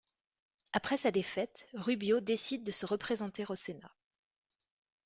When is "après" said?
0.73-0.97